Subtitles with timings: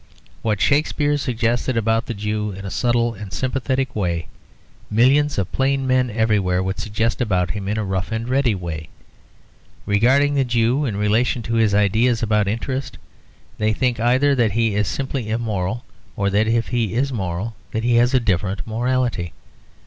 [0.41, 4.25] What Shakespeare suggested about the Jew in a subtle and sympathetic way,
[4.89, 8.89] millions of plain men everywhere would suggest about him in a rough and ready way.
[9.85, 12.97] Regarding the Jew in relation to his ideas about interest,
[13.59, 17.83] they think either that he is simply immoral; or that if he is moral, then
[17.83, 19.33] he has a different morality.